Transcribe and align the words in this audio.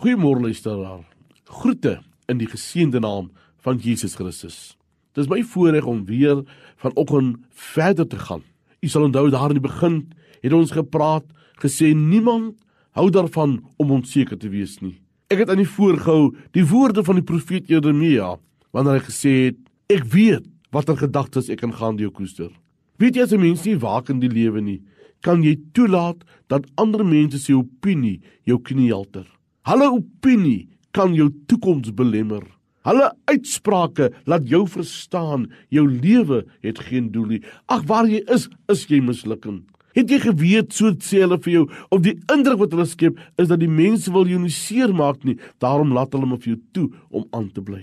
Goeiemôre 0.00 0.40
luisteraar. 0.40 1.02
Groete 1.44 1.98
in 2.32 2.38
die 2.40 2.46
geseënde 2.48 3.02
naam 3.04 3.26
van 3.60 3.76
Jesus 3.76 4.14
Christus. 4.16 4.78
Dis 5.12 5.26
my 5.28 5.42
voorreg 5.44 5.84
om 5.84 6.06
weer 6.08 6.38
vanoggend 6.80 7.42
verder 7.52 8.06
te 8.08 8.16
gaan. 8.16 8.40
U 8.80 8.88
sal 8.88 9.02
onthou 9.10 9.26
daar 9.28 9.52
in 9.52 9.58
die 9.58 9.66
begin 9.66 9.98
het 10.40 10.54
ons 10.56 10.72
gepraat, 10.72 11.26
gesê 11.60 11.90
niemand 11.92 12.54
hou 12.96 13.10
daarvan 13.12 13.58
om 13.76 13.92
onseker 13.98 14.40
te 14.40 14.48
wees 14.48 14.78
nie. 14.80 14.94
Ek 15.28 15.42
het 15.42 15.52
aan 15.52 15.60
die 15.60 15.68
voorgehou 15.68 16.30
die 16.56 16.64
woorde 16.70 17.04
van 17.04 17.20
die 17.20 17.26
profeet 17.32 17.68
Jeremia 17.68 18.38
wanneer 18.72 19.02
hy 19.02 19.02
gesê 19.10 19.34
het 19.50 19.58
ek 19.92 20.06
weet 20.14 20.46
watter 20.72 20.96
gedagtes 20.96 21.50
ek 21.52 21.66
in 21.68 21.74
gaan 21.76 22.00
jou 22.00 22.08
koester. 22.08 22.48
Weet 22.96 23.20
jy 23.20 23.28
as 23.28 23.36
'n 23.36 23.44
mens 23.44 23.66
nie 23.68 23.76
waak 23.76 24.08
in 24.08 24.24
die 24.24 24.32
lewe 24.32 24.64
nie, 24.64 24.80
kan 25.20 25.44
jy 25.44 25.60
toelaat 25.74 26.24
dat 26.48 26.64
ander 26.76 27.04
mense 27.04 27.38
se 27.38 27.52
opinie 27.52 28.22
jou 28.48 28.56
kniehalter. 28.56 29.28
Hulle 29.68 29.90
opinie 29.92 30.68
kan 30.96 31.12
jou 31.14 31.28
toekoms 31.50 31.92
belemmer. 31.96 32.44
Hulle 32.88 33.10
uitsprake 33.28 34.08
laat 34.30 34.46
jou 34.48 34.62
verstaan 34.68 35.50
jou 35.68 35.84
lewe 35.84 36.46
het 36.64 36.80
geen 36.86 37.10
doel 37.12 37.34
nie. 37.34 37.42
Ag 37.68 37.84
waar 37.90 38.08
jy 38.08 38.22
is, 38.32 38.48
is 38.72 38.86
jy 38.88 39.02
mislukking. 39.04 39.60
Het 39.98 40.08
jy 40.08 40.20
geweet 40.22 40.72
so 40.72 40.94
sê 41.02 41.24
hulle 41.24 41.36
vir 41.44 41.52
jou 41.52 41.64
of 41.92 42.02
die 42.06 42.16
indruk 42.32 42.62
wat 42.62 42.72
hulle 42.72 42.86
skep 42.88 43.18
is 43.42 43.50
dat 43.50 43.60
die 43.60 43.70
mense 43.70 44.12
wil 44.14 44.28
jou 44.30 44.38
nie 44.40 44.54
seermaak 44.54 45.24
nie, 45.26 45.36
daarom 45.60 45.92
laat 45.92 46.14
hulle 46.14 46.30
maar 46.30 46.40
vir 46.40 46.54
jou 46.54 46.60
toe 46.72 46.86
om 47.10 47.26
aan 47.36 47.50
te 47.52 47.64
bly. 47.64 47.82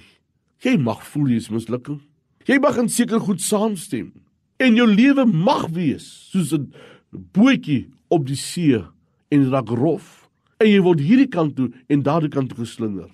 Jy 0.66 0.78
mag 0.82 1.04
voel 1.12 1.36
jy 1.36 1.42
is 1.44 1.52
mislukking. 1.54 2.00
Jy 2.48 2.58
mag 2.64 2.80
in 2.82 2.90
seker 2.90 3.22
goed 3.22 3.44
saamstem. 3.44 4.14
En 4.58 4.74
jou 4.74 4.88
lewe 4.90 5.28
mag 5.30 5.68
wees 5.76 6.08
soos 6.32 6.54
'n 6.54 6.72
bootjie 7.12 7.92
op 8.10 8.26
die 8.26 8.40
see 8.40 8.82
en 9.30 9.52
raak 9.52 9.70
rof 9.70 10.27
en 10.62 10.70
jy 10.70 10.80
word 10.86 11.02
hierdie 11.04 11.30
kant 11.32 11.56
toe 11.58 11.70
en 11.92 12.04
daardie 12.06 12.32
kant 12.34 12.50
toe 12.52 12.64
geslinger. 12.64 13.10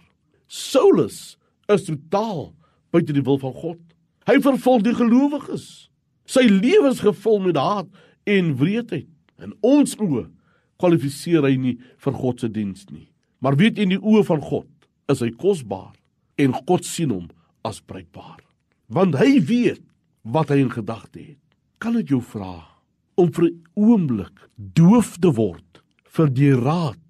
Saulus 0.48 1.36
is 1.72 1.88
totaal 1.88 2.54
buite 2.94 3.16
die 3.16 3.26
wil 3.26 3.40
van 3.42 3.56
God. 3.58 3.82
Hy 4.30 4.38
vervolg 4.44 4.86
die 4.86 4.96
gelowiges. 4.96 5.90
Sy 6.30 6.46
lewe 6.48 6.94
is 6.94 7.04
gevul 7.04 7.42
met 7.44 7.60
haat 7.60 7.90
en 8.30 8.54
wreedheid. 8.60 9.10
In 9.44 9.56
ons 9.66 9.98
oë 10.00 10.28
kwalifiseer 10.80 11.44
hy 11.48 11.56
nie 11.60 11.74
vir 12.04 12.16
God 12.20 12.44
se 12.44 12.50
diens 12.52 12.86
nie. 12.92 13.10
Maar 13.44 13.58
weet 13.60 13.82
in 13.82 13.92
die 13.92 14.00
oë 14.00 14.24
van 14.30 14.44
God 14.44 14.70
is 15.12 15.24
hy 15.24 15.32
kosbaar 15.36 15.92
en 16.40 16.56
God 16.64 16.88
sien 16.88 17.12
hom 17.12 17.28
as 17.68 17.82
bruikbaar. 17.84 18.40
Want 18.88 19.18
hy 19.20 19.42
weet 19.44 19.84
wat 20.24 20.54
hy 20.54 20.62
in 20.64 20.72
gedagte 20.72 21.20
het. 21.20 21.40
Kan 21.84 21.98
ek 22.00 22.14
jou 22.14 22.22
vra 22.24 22.64
om 23.20 23.32
vir 23.32 23.50
'n 23.50 23.64
oomblik 23.76 24.50
doof 24.56 25.18
te 25.20 25.32
word 25.32 25.84
vir 26.08 26.30
die 26.30 26.54
raad 26.56 27.03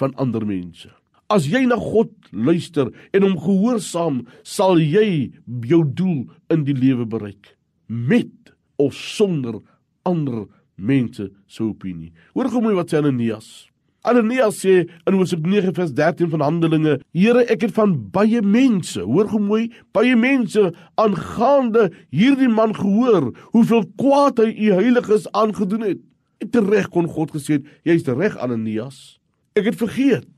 van 0.00 0.16
ander 0.20 0.46
mense. 0.46 0.90
As 1.30 1.46
jy 1.46 1.62
na 1.68 1.78
God 1.78 2.10
luister 2.32 2.90
en 3.14 3.22
hom 3.22 3.36
gehoorsaam, 3.38 4.24
sal 4.42 4.80
jy 4.82 5.30
jou 5.68 5.84
doel 5.86 6.24
in 6.50 6.64
die 6.66 6.74
lewe 6.74 7.06
bereik 7.06 7.54
met 7.86 8.54
of 8.80 8.94
sonder 8.94 9.60
ander 10.06 10.46
mense 10.80 11.28
se 11.46 11.62
opinie. 11.62 12.10
Hoor 12.34 12.50
gou 12.50 12.62
mooi 12.64 12.74
wat 12.78 12.90
sê 12.90 12.98
Ananias. 12.98 13.70
Ananias 14.08 14.62
sê 14.62 14.86
in 14.88 15.18
Hosea 15.18 15.38
9 15.44 15.74
vers 15.76 15.92
13 15.92 16.30
van 16.32 16.40
Handelinge: 16.40 17.00
"Here, 17.12 17.44
ek 17.52 17.66
het 17.66 17.74
van 17.76 17.92
baie 18.10 18.40
mense, 18.42 19.00
hoor 19.00 19.28
gou 19.28 19.40
mooi, 19.40 19.70
baie 19.92 20.16
mense 20.16 20.72
aangaande 20.96 21.90
hierdie 22.10 22.48
man 22.48 22.72
gehoor, 22.74 23.34
hoeveel 23.52 23.84
kwaad 24.00 24.40
hy 24.40 24.50
u 24.56 24.72
heiliges 24.72 25.28
aangedoen 25.32 25.82
het." 25.82 26.00
En 26.40 26.50
tereg 26.50 26.88
kon 26.88 27.06
God 27.06 27.30
gesê 27.36 27.60
het: 27.60 27.66
"Jy's 27.84 28.06
reg 28.08 28.38
Ananias." 28.38 29.19
Ek 29.60 29.66
het 29.68 29.76
vergeet 29.76 30.28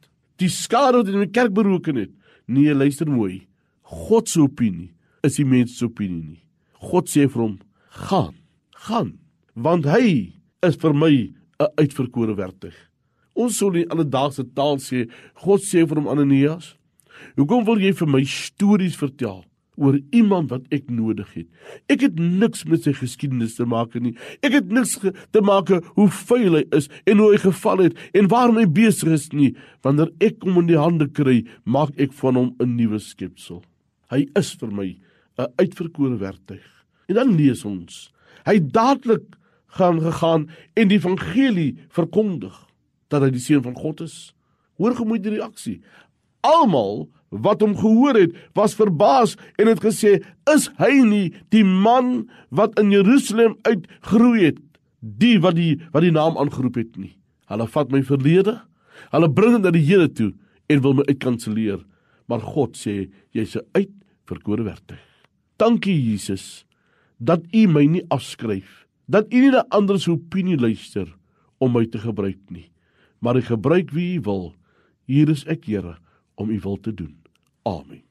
die 0.42 0.50
skade 0.50 0.98
wat 0.98 1.10
in 1.12 1.20
die 1.22 1.30
kerk 1.30 1.52
berooken 1.54 2.00
het. 2.00 2.10
Nee, 2.50 2.74
luister 2.74 3.06
mooi. 3.06 3.44
God 3.86 4.26
se 4.28 4.40
opinie 4.42 4.90
is 5.22 5.36
die 5.38 5.46
mens 5.46 5.76
se 5.78 5.86
opinie 5.86 6.22
nie. 6.24 6.40
God 6.90 7.06
sê 7.06 7.28
vir 7.30 7.42
hom: 7.44 7.58
"Gaan, 8.08 8.34
gaan, 8.88 9.12
want 9.54 9.86
hy 9.86 10.34
is 10.66 10.76
vir 10.76 10.94
my 10.94 11.30
'n 11.60 11.70
uitverkore 11.78 12.34
werktuig." 12.34 12.74
Ons 13.34 13.58
sou 13.58 13.70
in 13.76 13.88
alledaagse 13.88 14.42
taal 14.54 14.78
sê, 14.78 15.08
God 15.34 15.60
sê 15.60 15.86
vir 15.86 15.96
hom 15.96 16.08
Ananias: 16.08 16.76
"Hoekom 17.36 17.64
wil 17.64 17.78
jy 17.78 17.92
vir 17.92 18.08
my 18.08 18.24
stories 18.24 18.96
vertel?" 18.96 19.44
Oor 19.80 19.96
iemand 20.12 20.50
wat 20.52 20.66
ek 20.74 20.90
nodig 20.92 21.28
het. 21.34 21.48
Ek 21.92 22.04
het 22.04 22.18
niks 22.20 22.66
met 22.68 22.84
sy 22.84 22.92
geskiedenis 22.96 23.56
te 23.56 23.64
maak 23.68 23.94
nie. 23.96 24.14
Ek 24.44 24.58
het 24.58 24.72
niks 24.72 24.98
te 25.00 25.42
maak 25.44 25.72
hoe 25.96 26.08
vuil 26.12 26.58
hy 26.60 26.64
is 26.76 26.90
en 27.08 27.22
hoe 27.22 27.30
hy 27.32 27.40
geval 27.40 27.86
het 27.86 28.02
en 28.12 28.28
waarom 28.32 28.60
hy 28.60 28.66
besig 28.68 29.14
is 29.16 29.30
nie. 29.32 29.52
Wanneer 29.84 30.12
ek 30.20 30.44
hom 30.44 30.60
in 30.62 30.68
die 30.68 30.80
hande 30.80 31.08
kry, 31.08 31.42
maak 31.64 31.96
ek 32.00 32.12
van 32.20 32.36
hom 32.36 32.50
'n 32.60 32.76
nuwe 32.76 33.00
skepsel. 33.00 33.62
Hy 34.10 34.28
is 34.36 34.52
vir 34.60 34.70
my 34.70 34.96
'n 35.38 35.52
uitverkore 35.56 36.18
werktuig. 36.18 36.68
En 37.08 37.14
dan 37.14 37.36
lees 37.36 37.64
ons, 37.64 38.12
hy 38.44 38.58
dadelik 38.58 39.36
gaan 39.78 40.00
gegaan 40.00 40.50
en 40.76 40.88
die 40.88 40.98
evangelie 40.98 41.78
verkondig 41.88 42.54
dat 43.08 43.22
hy 43.22 43.30
die 43.30 43.40
seun 43.40 43.62
van 43.62 43.74
God 43.74 44.00
is. 44.00 44.34
Hoor 44.76 44.94
gemoed 44.96 45.22
die 45.22 45.36
reaksie. 45.36 45.80
Almal 46.40 47.08
wat 47.32 47.64
hom 47.64 47.72
gehoor 47.76 48.18
het, 48.18 48.34
was 48.54 48.76
verbaas 48.76 49.36
en 49.56 49.70
het 49.72 49.80
gesê: 49.80 50.20
"Is 50.52 50.68
hy 50.78 51.00
nie 51.04 51.32
die 51.50 51.64
man 51.64 52.28
wat 52.50 52.78
in 52.78 52.92
Jerusalem 52.92 53.56
uitgeroei 53.62 54.52
het, 54.52 54.58
die 55.00 55.40
wat 55.40 55.56
die 55.56 55.80
wat 55.92 56.02
die 56.02 56.12
naam 56.12 56.36
aangeroep 56.36 56.76
het 56.76 56.96
nie?" 56.96 57.16
Hulle 57.48 57.66
vat 57.66 57.90
my 57.92 58.02
verlede, 58.02 58.60
hulle 59.10 59.32
bring 59.32 59.56
dit 59.56 59.64
na 59.64 59.70
die 59.70 59.84
Here 59.84 60.08
toe 60.08 60.32
en 60.68 60.80
wil 60.80 60.94
my 60.94 61.04
uitkanselleer, 61.08 61.80
maar 62.28 62.40
God 62.40 62.76
sê: 62.76 63.10
"Jy's 63.32 63.56
'n 63.56 63.66
uitverkore 63.72 64.62
werktuig." 64.62 65.00
Dankie 65.56 65.96
Jesus 66.10 66.64
dat 67.18 67.40
U 67.54 67.66
my 67.66 67.84
nie 67.86 68.04
afskryf, 68.08 68.86
dat 69.06 69.32
U 69.32 69.40
nie 69.40 69.50
na 69.50 69.64
ander 69.70 69.98
se 70.00 70.10
opinie 70.10 70.58
luister 70.58 71.06
om 71.58 71.72
my 71.72 71.86
te 71.86 71.98
gebruik 71.98 72.50
nie, 72.50 72.70
maar 73.20 73.36
U 73.36 73.42
gebruik 73.42 73.90
wie 73.90 74.18
U 74.18 74.20
wil. 74.20 74.54
Hier 75.06 75.28
is 75.28 75.44
ek, 75.46 75.64
Here, 75.64 75.96
om 76.34 76.50
U 76.50 76.58
wil 76.60 76.80
te 76.80 76.94
doen. 76.94 77.21
army. 77.64 78.04